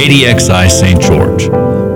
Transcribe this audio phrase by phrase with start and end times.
[0.00, 0.98] KDXI St.
[0.98, 1.48] George,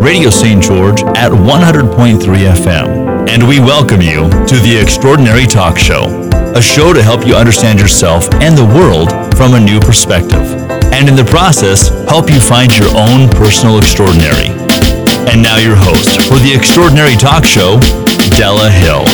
[0.05, 0.63] Radio St.
[0.63, 3.31] George at 100.3 FM.
[3.31, 7.81] And we welcome you to the Extraordinary Talk Show, a show to help you understand
[7.81, 10.45] yourself and the world from a new perspective.
[10.93, 14.53] And in the process, help you find your own personal extraordinary.
[15.33, 17.81] And now, your host for the Extraordinary Talk Show,
[18.37, 19.09] Della Hill.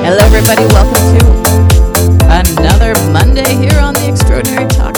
[0.00, 0.64] Hello, everybody.
[0.72, 4.91] Welcome to another Monday here on the Extraordinary Talk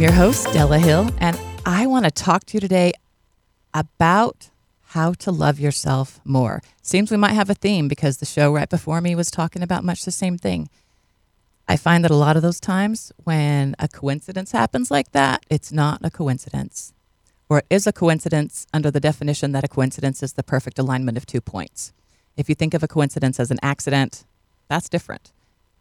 [0.00, 2.94] I'm your host, Della Hill, and I want to talk to you today
[3.74, 4.48] about
[4.80, 6.62] how to love yourself more.
[6.80, 9.84] Seems we might have a theme because the show right before me was talking about
[9.84, 10.70] much the same thing.
[11.68, 15.70] I find that a lot of those times when a coincidence happens like that, it's
[15.70, 16.94] not a coincidence.
[17.50, 21.18] Or it is a coincidence under the definition that a coincidence is the perfect alignment
[21.18, 21.92] of two points.
[22.38, 24.24] If you think of a coincidence as an accident,
[24.66, 25.30] that's different.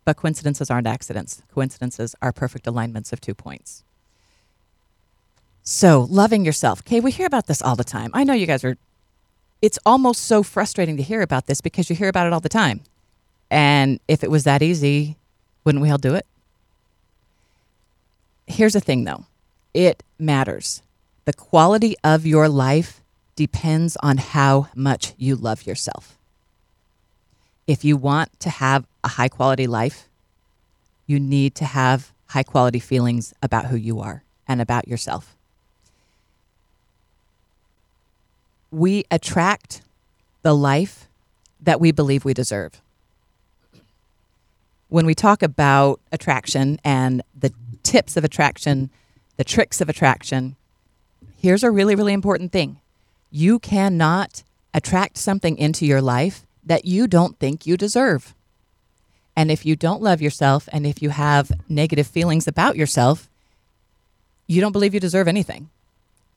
[0.03, 1.41] But coincidences aren't accidents.
[1.53, 3.85] Coincidences are perfect alignments of two points.
[5.63, 6.81] So, loving yourself.
[6.81, 8.09] Okay, we hear about this all the time.
[8.13, 8.77] I know you guys are,
[9.61, 12.49] it's almost so frustrating to hear about this because you hear about it all the
[12.49, 12.81] time.
[13.51, 15.17] And if it was that easy,
[15.63, 16.25] wouldn't we all do it?
[18.47, 19.25] Here's the thing though
[19.73, 20.81] it matters.
[21.25, 23.01] The quality of your life
[23.35, 26.17] depends on how much you love yourself.
[27.67, 30.09] If you want to have a high quality life,
[31.05, 35.35] you need to have high quality feelings about who you are and about yourself.
[38.71, 39.81] We attract
[40.41, 41.07] the life
[41.59, 42.81] that we believe we deserve.
[44.87, 47.53] When we talk about attraction and the
[47.83, 48.89] tips of attraction,
[49.37, 50.55] the tricks of attraction,
[51.37, 52.79] here's a really, really important thing.
[53.29, 58.33] You cannot attract something into your life that you don't think you deserve.
[59.35, 63.29] And if you don't love yourself and if you have negative feelings about yourself,
[64.47, 65.69] you don't believe you deserve anything.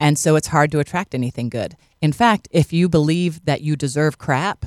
[0.03, 1.77] And so it's hard to attract anything good.
[2.01, 4.65] In fact, if you believe that you deserve crap,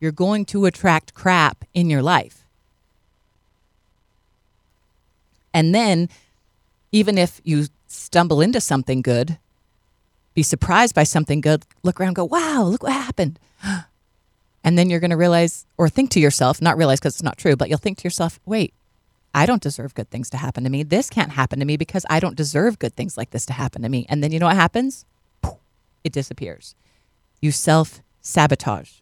[0.00, 2.44] you're going to attract crap in your life.
[5.54, 6.08] And then,
[6.90, 9.38] even if you stumble into something good,
[10.34, 13.38] be surprised by something good, look around, go, wow, look what happened.
[14.66, 17.36] And then you're going to realize, or think to yourself, not realize because it's not
[17.36, 18.72] true, but you'll think to yourself, wait,
[19.34, 20.84] I don't deserve good things to happen to me.
[20.84, 23.82] This can't happen to me because I don't deserve good things like this to happen
[23.82, 24.06] to me.
[24.08, 25.04] And then you know what happens?
[26.04, 26.76] It disappears.
[27.40, 29.00] You self sabotage.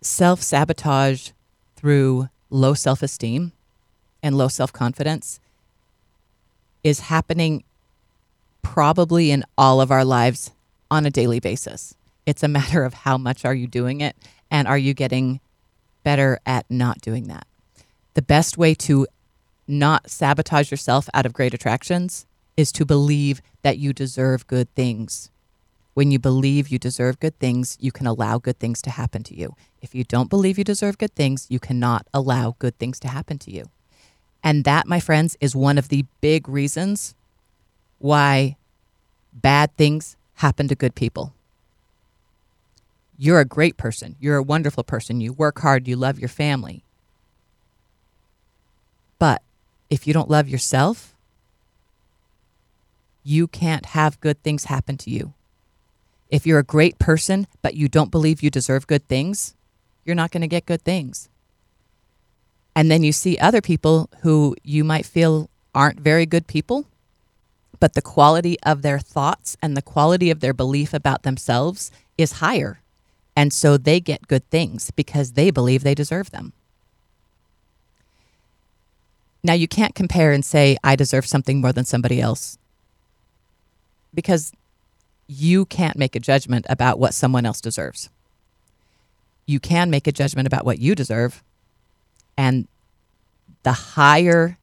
[0.00, 1.30] Self sabotage
[1.76, 3.52] through low self esteem
[4.24, 5.38] and low self confidence
[6.82, 7.62] is happening
[8.62, 10.50] probably in all of our lives
[10.90, 11.94] on a daily basis.
[12.26, 14.16] It's a matter of how much are you doing it
[14.50, 15.38] and are you getting
[16.02, 17.46] better at not doing that
[18.14, 19.06] the best way to
[19.66, 25.30] not sabotage yourself out of great attractions is to believe that you deserve good things.
[25.94, 29.36] When you believe you deserve good things, you can allow good things to happen to
[29.36, 29.54] you.
[29.80, 33.38] If you don't believe you deserve good things, you cannot allow good things to happen
[33.38, 33.68] to you.
[34.42, 37.14] And that, my friends, is one of the big reasons
[37.98, 38.56] why
[39.32, 41.32] bad things happen to good people.
[43.18, 44.16] You're a great person.
[44.18, 45.20] You're a wonderful person.
[45.20, 45.86] You work hard.
[45.86, 46.82] You love your family.
[49.22, 49.40] But
[49.88, 51.14] if you don't love yourself,
[53.22, 55.32] you can't have good things happen to you.
[56.28, 59.54] If you're a great person, but you don't believe you deserve good things,
[60.04, 61.28] you're not going to get good things.
[62.74, 66.86] And then you see other people who you might feel aren't very good people,
[67.78, 72.40] but the quality of their thoughts and the quality of their belief about themselves is
[72.42, 72.80] higher.
[73.36, 76.54] And so they get good things because they believe they deserve them.
[79.44, 82.58] Now, you can't compare and say, I deserve something more than somebody else
[84.14, 84.52] because
[85.26, 88.08] you can't make a judgment about what someone else deserves.
[89.46, 91.42] You can make a judgment about what you deserve.
[92.36, 92.68] And
[93.62, 94.58] the higher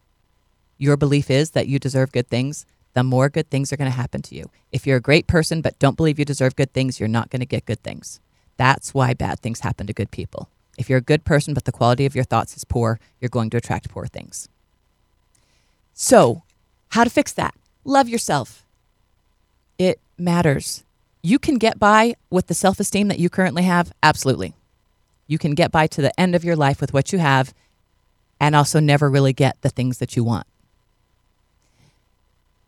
[0.77, 3.97] your belief is that you deserve good things, the more good things are going to
[3.97, 4.49] happen to you.
[4.71, 7.41] If you're a great person but don't believe you deserve good things, you're not going
[7.41, 8.19] to get good things.
[8.57, 10.49] That's why bad things happen to good people.
[10.77, 13.49] If you're a good person but the quality of your thoughts is poor, you're going
[13.51, 14.47] to attract poor things.
[16.01, 16.43] So,
[16.91, 17.53] how to fix that?
[17.83, 18.63] Love yourself.
[19.77, 20.85] It matters.
[21.21, 23.91] You can get by with the self esteem that you currently have.
[24.01, 24.53] Absolutely.
[25.27, 27.53] You can get by to the end of your life with what you have
[28.39, 30.47] and also never really get the things that you want.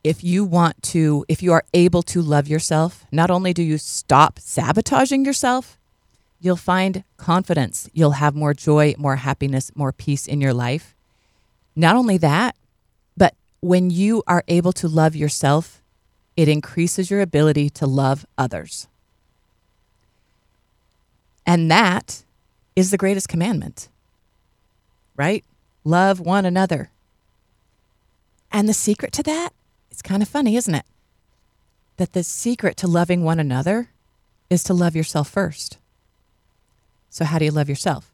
[0.03, 3.77] If you want to, if you are able to love yourself, not only do you
[3.77, 5.77] stop sabotaging yourself,
[6.41, 7.89] you'll find confidence.
[7.93, 10.95] You'll have more joy, more happiness, more peace in your life.
[11.77, 12.57] Not only that,
[13.61, 15.81] when you are able to love yourself,
[16.35, 18.87] it increases your ability to love others.
[21.45, 22.23] And that
[22.75, 23.89] is the greatest commandment,
[25.15, 25.43] right?
[25.83, 26.89] Love one another.
[28.51, 29.49] And the secret to that,
[29.91, 30.85] it's kind of funny, isn't it?
[31.97, 33.89] That the secret to loving one another
[34.49, 35.77] is to love yourself first.
[37.09, 38.11] So, how do you love yourself?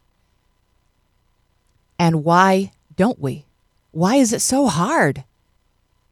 [1.98, 3.44] And why don't we?
[3.92, 5.24] Why is it so hard?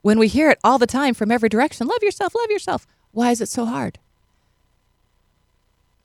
[0.07, 2.87] When we hear it all the time from every direction love yourself, love yourself.
[3.11, 3.99] Why is it so hard?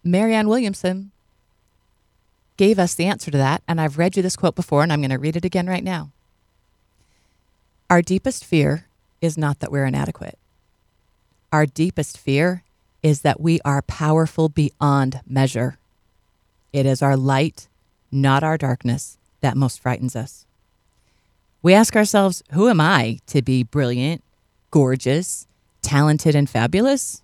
[0.04, 1.12] Marianne Williamson
[2.58, 5.02] gave us the answer to that, and I've read you this quote before, and I'm
[5.02, 6.10] going to read it again right now.
[7.92, 8.88] Our deepest fear
[9.22, 10.40] is not that we're inadequate.
[11.52, 12.64] Our deepest fear
[13.04, 15.78] is that we are powerful beyond measure.
[16.74, 17.68] It is our light,
[18.12, 20.48] not our darkness, that most frightens us.
[21.64, 24.24] We ask ourselves, who am I to be brilliant,
[24.72, 25.48] gorgeous,
[25.82, 27.22] talented, and fabulous?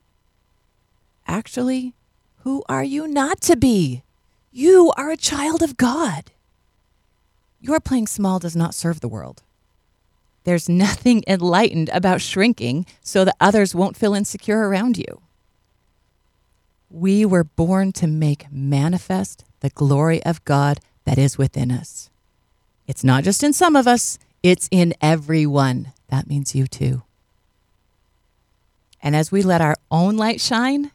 [1.27, 1.93] Actually,
[2.39, 4.03] who are you not to be?
[4.51, 6.31] You are a child of God.
[7.59, 9.41] Your playing small does not serve the world.
[10.43, 15.21] There's nothing enlightened about shrinking so that others won't feel insecure around you.
[16.89, 22.09] We were born to make manifest the glory of God that is within us.
[22.87, 24.17] It's not just in some of us,
[24.47, 25.91] it's in everyone.
[26.07, 27.03] That means you too.
[29.03, 30.91] And as we let our own light shine,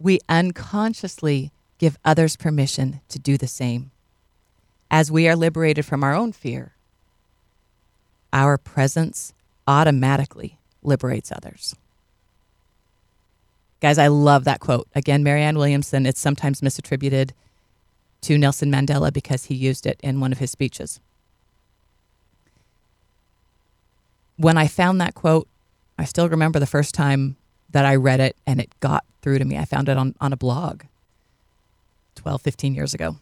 [0.00, 3.92] we unconsciously give others permission to do the same.
[4.90, 6.72] As we are liberated from our own fear,
[8.32, 9.32] our presence
[9.68, 11.76] automatically liberates others.
[13.80, 14.88] Guys, I love that quote.
[14.96, 17.30] Again, Marianne Williamson, it's sometimes misattributed
[18.22, 20.98] to Nelson Mandela because he used it in one of his speeches.
[24.38, 25.48] When I found that quote,
[25.98, 27.36] I still remember the first time
[27.70, 29.58] that I read it and it got through to me.
[29.58, 30.82] I found it on, on a blog
[32.14, 33.16] 12, 15 years ago.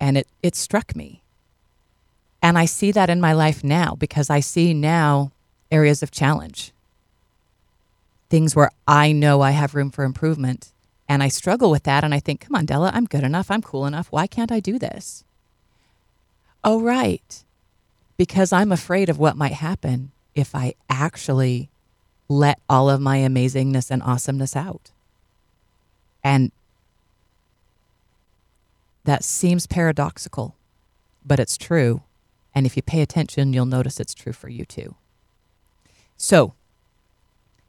[0.00, 1.22] And it, it struck me.
[2.42, 5.32] And I see that in my life now because I see now
[5.70, 6.72] areas of challenge,
[8.28, 10.72] things where I know I have room for improvement.
[11.08, 12.04] And I struggle with that.
[12.04, 13.50] And I think, come on, Della, I'm good enough.
[13.50, 14.08] I'm cool enough.
[14.10, 15.24] Why can't I do this?
[16.62, 17.44] Oh, right.
[18.16, 21.68] Because I'm afraid of what might happen if I actually
[22.28, 24.92] let all of my amazingness and awesomeness out.
[26.22, 26.52] And
[29.02, 30.54] that seems paradoxical,
[31.26, 32.02] but it's true.
[32.54, 34.94] And if you pay attention, you'll notice it's true for you too.
[36.16, 36.54] So,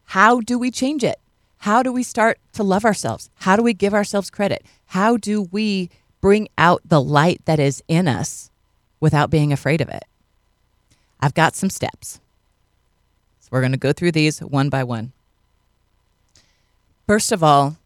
[0.06, 1.19] how do we change it?
[1.60, 3.31] How do we start to love ourselves?
[3.39, 4.63] How do we give ourselves credit?
[4.88, 5.89] How do we
[6.22, 8.51] bring out the light that is in us
[9.00, 10.06] without being afraid of it?
[11.19, 12.19] I've got some steps.
[13.50, 15.12] We're going to go through these one by one.
[17.07, 17.78] First of all,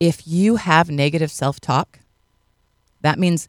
[0.00, 2.00] if you have negative self talk,
[3.02, 3.48] that means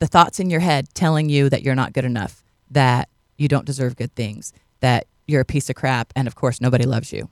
[0.00, 3.64] the thoughts in your head telling you that you're not good enough, that you don't
[3.64, 7.28] deserve good things, that you're a piece of crap, and of course, nobody loves you,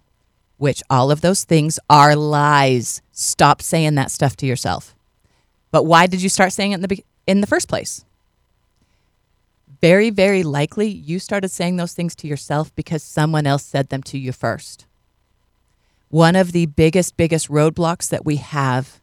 [0.58, 3.02] which all of those things are lies.
[3.10, 4.94] Stop saying that stuff to yourself.
[5.72, 8.04] But why did you start saying it in the, in the first place?
[9.80, 14.02] Very, very likely you started saying those things to yourself because someone else said them
[14.04, 14.86] to you first.
[16.08, 19.00] One of the biggest, biggest roadblocks that we have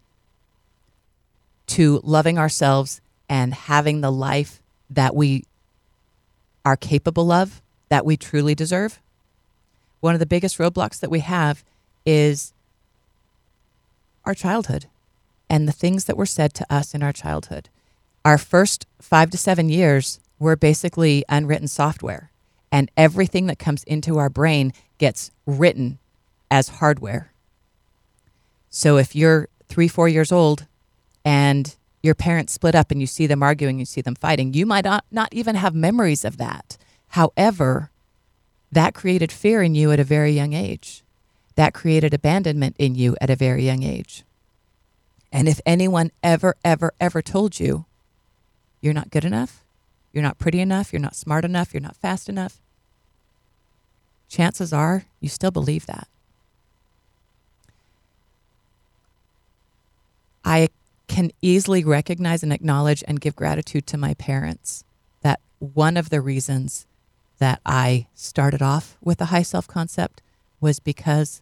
[1.67, 5.43] to loving ourselves and having the life that we
[6.65, 9.00] are capable of, that we truly deserve.
[10.00, 11.63] One of the biggest roadblocks that we have
[12.05, 12.53] is
[14.25, 14.86] our childhood
[15.50, 17.70] and the things that were said to us in our childhood.
[18.25, 22.29] Our first five to seven years were basically unwritten software,
[22.71, 25.97] and everything that comes into our brain gets written
[26.51, 27.31] as hardware.
[28.69, 30.67] So if you're three, four years old
[31.25, 34.65] and your parents split up and you see them arguing, you see them fighting, you
[34.65, 36.77] might not, not even have memories of that.
[37.09, 37.89] However,
[38.71, 41.03] that created fear in you at a very young age.
[41.55, 44.23] That created abandonment in you at a very young age.
[45.31, 47.85] And if anyone ever, ever, ever told you
[48.81, 49.62] you're not good enough,
[50.13, 52.62] you're not pretty enough, you're not smart enough, you're not fast enough,
[54.29, 56.08] chances are you still believe that.
[60.46, 60.70] I
[61.08, 64.84] can easily recognize and acknowledge and give gratitude to my parents
[65.22, 66.86] that one of the reasons
[67.39, 70.22] that I started off with a high self concept
[70.60, 71.41] was because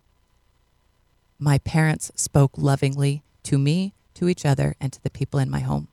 [1.39, 5.61] my parents spoke lovingly to me, to each other, and to the people in my
[5.61, 5.87] home.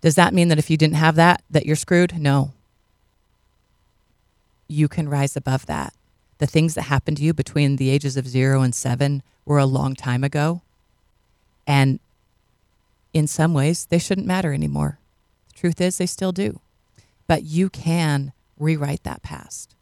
[0.00, 2.18] Does that mean that if you didn't have that, that you're screwed?
[2.18, 2.52] No.
[4.68, 5.92] You can rise above that.
[6.38, 9.66] The things that happened to you between the ages of zero and seven were a
[9.66, 10.62] long time ago.
[11.66, 11.98] And
[13.12, 14.98] in some ways, they shouldn't matter anymore.
[15.48, 16.60] The truth is, they still do.
[17.26, 19.74] But you can rewrite that past.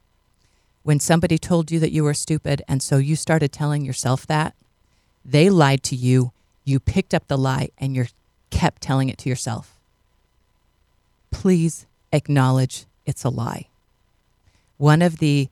[0.83, 4.55] When somebody told you that you were stupid, and so you started telling yourself that,
[5.25, 6.33] they lied to you,
[6.65, 8.07] you picked up the lie, and you
[8.51, 9.76] kept telling it to yourself.
[11.37, 13.69] Please acknowledge it's a lie.
[14.79, 15.51] One of the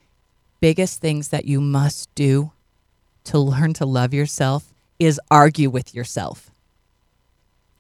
[0.59, 2.53] biggest things that you must do
[3.25, 6.51] to learn to love yourself is argue with yourself.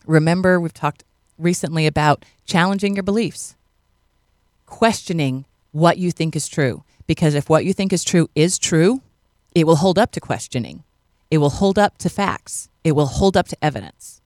[0.07, 1.03] Remember, we've talked
[1.39, 3.57] recently about challenging your beliefs,
[4.67, 6.85] questioning what you think is true.
[7.07, 9.01] Because if what you think is true is true,
[9.55, 10.85] it will hold up to questioning,
[11.31, 14.21] it will hold up to facts, it will hold up to evidence.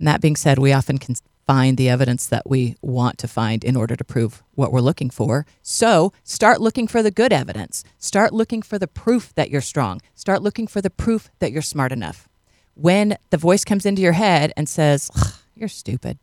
[0.00, 1.14] And that being said, we often can
[1.52, 5.10] find the evidence that we want to find in order to prove what we're looking
[5.10, 5.44] for.
[5.60, 7.84] So start looking for the good evidence.
[7.98, 10.00] Start looking for the proof that you're strong.
[10.14, 12.26] Start looking for the proof that you're smart enough.
[12.74, 15.10] When the voice comes into your head and says,
[15.54, 16.16] You're stupid,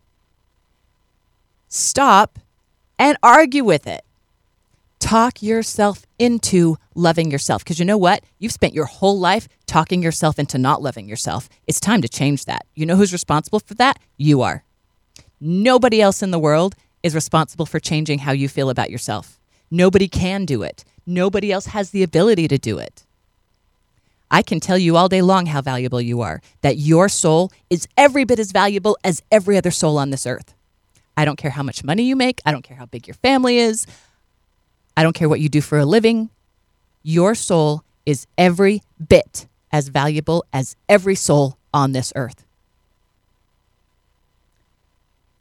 [1.67, 2.39] stop
[2.97, 4.03] and argue with it.
[4.97, 7.63] Talk yourself into loving yourself.
[7.63, 8.23] Because you know what?
[8.39, 11.49] You've spent your whole life talking yourself into not loving yourself.
[11.67, 12.65] It's time to change that.
[12.73, 13.99] You know who's responsible for that?
[14.17, 14.63] You are.
[15.41, 19.39] Nobody else in the world is responsible for changing how you feel about yourself.
[19.71, 20.83] Nobody can do it.
[21.05, 23.03] Nobody else has the ability to do it.
[24.31, 27.87] I can tell you all day long how valuable you are, that your soul is
[27.97, 30.53] every bit as valuable as every other soul on this earth.
[31.17, 32.41] I don't care how much money you make.
[32.45, 33.87] I don't care how big your family is.
[34.95, 36.29] I don't care what you do for a living.
[37.01, 42.45] Your soul is every bit as valuable as every soul on this earth.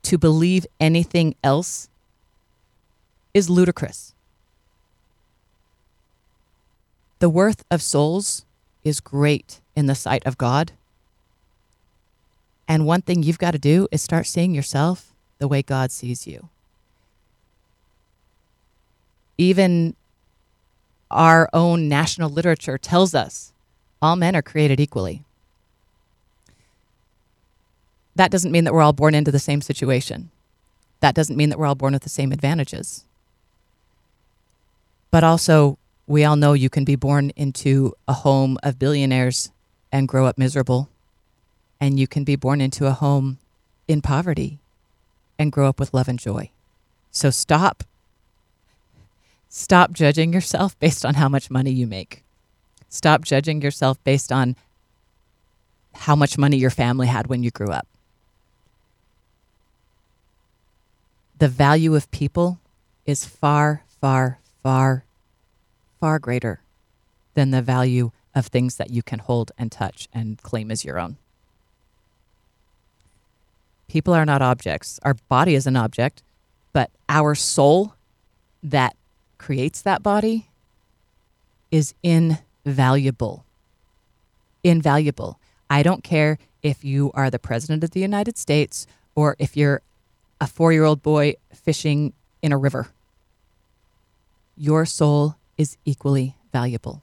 [0.02, 1.88] To believe anything else
[3.34, 4.14] is ludicrous.
[7.18, 8.44] The worth of souls
[8.84, 10.72] is great in the sight of God.
[12.66, 16.26] And one thing you've got to do is start seeing yourself the way God sees
[16.26, 16.48] you.
[19.36, 19.94] Even
[21.10, 23.52] our own national literature tells us
[24.02, 25.24] all men are created equally.
[28.18, 30.30] That doesn't mean that we're all born into the same situation.
[30.98, 33.04] That doesn't mean that we're all born with the same advantages.
[35.12, 39.52] But also, we all know you can be born into a home of billionaires
[39.92, 40.88] and grow up miserable.
[41.80, 43.38] And you can be born into a home
[43.86, 44.58] in poverty
[45.38, 46.50] and grow up with love and joy.
[47.12, 47.84] So stop.
[49.48, 52.24] Stop judging yourself based on how much money you make.
[52.88, 54.56] Stop judging yourself based on
[55.94, 57.86] how much money your family had when you grew up.
[61.38, 62.58] The value of people
[63.06, 65.04] is far, far, far,
[66.00, 66.60] far greater
[67.34, 70.98] than the value of things that you can hold and touch and claim as your
[70.98, 71.16] own.
[73.86, 74.98] People are not objects.
[75.04, 76.22] Our body is an object,
[76.72, 77.94] but our soul
[78.62, 78.96] that
[79.38, 80.48] creates that body
[81.70, 83.44] is invaluable.
[84.64, 85.38] Invaluable.
[85.70, 89.82] I don't care if you are the president of the United States or if you're
[90.40, 92.88] a four year old boy fishing in a river.
[94.56, 97.02] Your soul is equally valuable.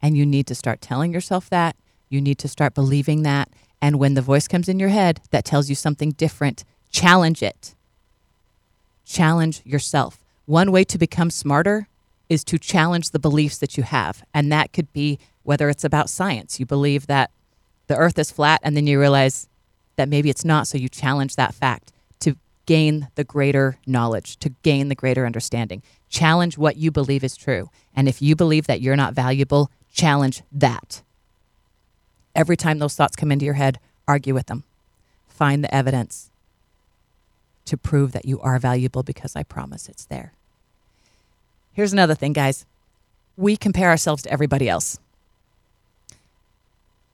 [0.00, 1.76] And you need to start telling yourself that.
[2.08, 3.48] You need to start believing that.
[3.80, 7.74] And when the voice comes in your head that tells you something different, challenge it.
[9.04, 10.18] Challenge yourself.
[10.46, 11.88] One way to become smarter
[12.28, 14.24] is to challenge the beliefs that you have.
[14.32, 16.60] And that could be whether it's about science.
[16.60, 17.30] You believe that
[17.88, 19.48] the earth is flat, and then you realize
[19.96, 20.66] that maybe it's not.
[20.66, 21.91] So you challenge that fact
[22.66, 25.82] gain the greater knowledge, to gain the greater understanding.
[26.08, 27.70] Challenge what you believe is true.
[27.94, 31.02] And if you believe that you're not valuable, challenge that.
[32.34, 33.78] Every time those thoughts come into your head,
[34.08, 34.64] argue with them.
[35.28, 36.30] Find the evidence
[37.66, 40.32] to prove that you are valuable because I promise it's there.
[41.72, 42.66] Here's another thing, guys.
[43.36, 44.98] We compare ourselves to everybody else.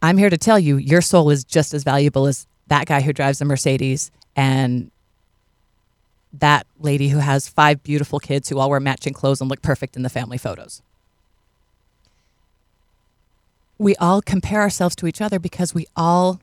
[0.01, 3.13] I'm here to tell you your soul is just as valuable as that guy who
[3.13, 4.91] drives a Mercedes and
[6.33, 9.97] that lady who has five beautiful kids who all wear matching clothes and look perfect
[9.97, 10.83] in the family photos
[13.79, 16.41] we all compare ourselves to each other because we all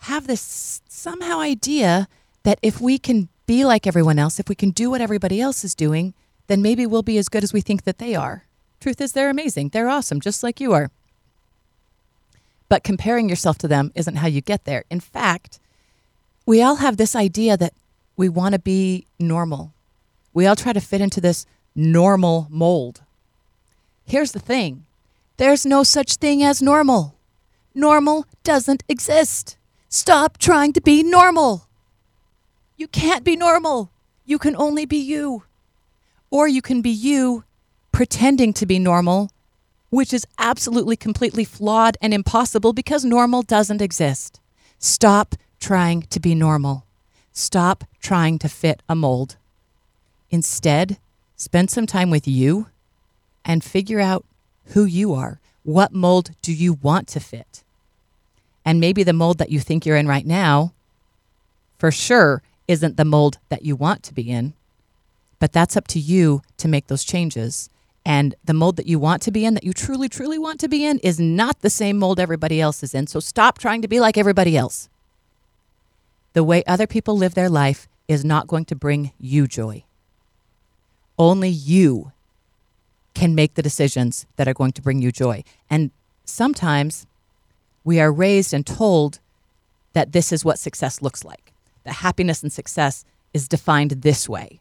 [0.00, 2.06] have this somehow idea
[2.42, 5.64] that if we can be like everyone else, if we can do what everybody else
[5.64, 6.14] is doing,
[6.48, 8.44] then maybe we'll be as good as we think that they are.
[8.78, 9.70] Truth is, they're amazing.
[9.70, 10.90] They're awesome, just like you are.
[12.68, 14.84] But comparing yourself to them isn't how you get there.
[14.90, 15.58] In fact,
[16.44, 17.72] we all have this idea that
[18.16, 19.72] we want to be normal.
[20.32, 23.02] We all try to fit into this normal mold.
[24.04, 24.84] Here's the thing
[25.36, 27.14] there's no such thing as normal.
[27.74, 29.58] Normal doesn't exist.
[29.88, 31.68] Stop trying to be normal.
[32.76, 33.90] You can't be normal.
[34.24, 35.44] You can only be you.
[36.30, 37.44] Or you can be you
[37.92, 39.30] pretending to be normal,
[39.90, 44.40] which is absolutely completely flawed and impossible because normal doesn't exist.
[44.78, 46.85] Stop trying to be normal.
[47.38, 49.36] Stop trying to fit a mold.
[50.30, 50.96] Instead,
[51.36, 52.68] spend some time with you
[53.44, 54.24] and figure out
[54.68, 55.38] who you are.
[55.62, 57.62] What mold do you want to fit?
[58.64, 60.72] And maybe the mold that you think you're in right now,
[61.76, 64.54] for sure, isn't the mold that you want to be in.
[65.38, 67.68] But that's up to you to make those changes.
[68.02, 70.68] And the mold that you want to be in, that you truly, truly want to
[70.68, 73.06] be in, is not the same mold everybody else is in.
[73.06, 74.88] So stop trying to be like everybody else.
[76.36, 79.84] The way other people live their life is not going to bring you joy.
[81.18, 82.12] Only you
[83.14, 85.44] can make the decisions that are going to bring you joy.
[85.70, 85.92] And
[86.26, 87.06] sometimes
[87.84, 89.18] we are raised and told
[89.94, 91.54] that this is what success looks like.
[91.84, 94.60] That happiness and success is defined this way.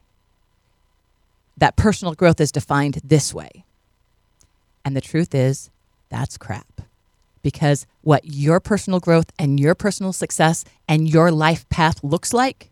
[1.57, 3.65] That personal growth is defined this way.
[4.85, 5.69] And the truth is,
[6.07, 6.83] that's crap.
[7.45, 12.71] Because what your personal growth and your personal success and your life path looks like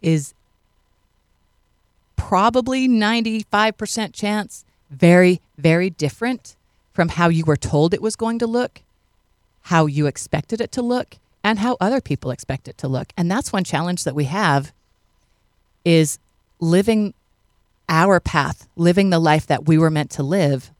[0.00, 0.34] is
[2.14, 6.54] probably 95% chance very, very different
[6.92, 8.82] from how you were told it was going to look,
[9.62, 13.12] how you expected it to look, and how other people expect it to look.
[13.16, 14.72] And that's one challenge that we have
[15.84, 16.20] is
[16.60, 17.14] living
[17.88, 20.70] our path, living the life that we were meant to live,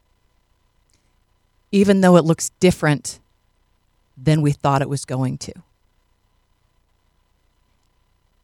[1.72, 3.18] even though it looks different
[4.16, 5.52] than we thought it was going to.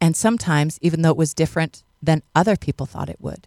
[0.01, 3.47] And sometimes, even though it was different than other people thought it would.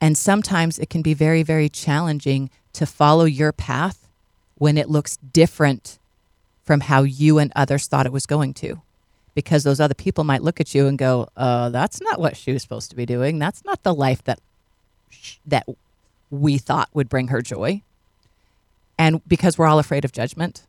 [0.00, 4.08] And sometimes it can be very, very challenging to follow your path
[4.56, 5.98] when it looks different
[6.64, 8.80] from how you and others thought it was going to.
[9.34, 12.52] Because those other people might look at you and go, uh, that's not what she
[12.52, 13.38] was supposed to be doing.
[13.38, 14.40] That's not the life that,
[15.46, 15.66] that
[16.30, 17.82] we thought would bring her joy.
[18.98, 20.66] And because we're all afraid of judgment,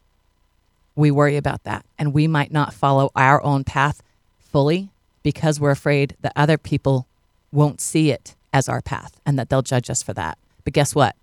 [0.96, 1.86] we worry about that.
[1.98, 4.04] And we might not follow our own path
[4.40, 4.90] fully
[5.24, 7.08] because we're afraid that other people
[7.52, 10.38] won't see it as our path and that they'll judge us for that.
[10.64, 11.16] But guess what?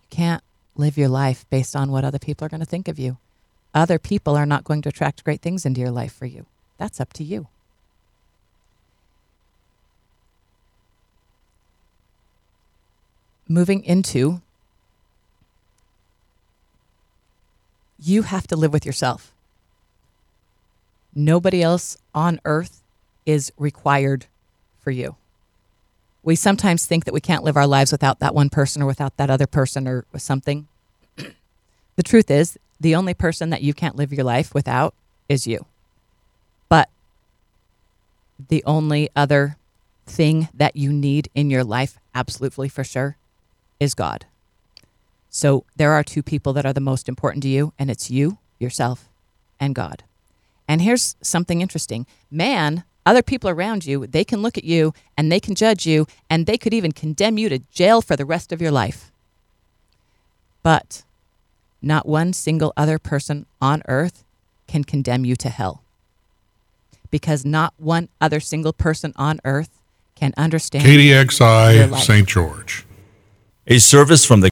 [0.00, 0.42] You can't
[0.76, 3.18] live your life based on what other people are going to think of you.
[3.72, 6.46] Other people are not going to attract great things into your life for you.
[6.78, 7.46] That's up to you.
[13.48, 14.40] Moving into,
[18.00, 19.32] you have to live with yourself.
[21.14, 22.82] Nobody else on earth
[23.26, 24.26] is required
[24.80, 25.16] for you.
[26.22, 29.16] We sometimes think that we can't live our lives without that one person or without
[29.16, 30.68] that other person or something.
[31.16, 34.94] the truth is, the only person that you can't live your life without
[35.28, 35.66] is you.
[36.68, 36.88] But
[38.48, 39.56] the only other
[40.06, 43.16] thing that you need in your life, absolutely for sure,
[43.78, 44.26] is God.
[45.30, 48.38] So there are two people that are the most important to you, and it's you,
[48.58, 49.08] yourself,
[49.60, 50.02] and God.
[50.68, 55.30] And here's something interesting man, other people around you, they can look at you and
[55.32, 58.52] they can judge you and they could even condemn you to jail for the rest
[58.52, 59.10] of your life.
[60.62, 61.02] But
[61.82, 64.22] not one single other person on earth
[64.68, 65.82] can condemn you to hell.
[67.10, 69.70] Because not one other single person on earth
[70.14, 72.28] can understand KDXI St.
[72.28, 72.86] George.
[73.66, 74.49] A service from the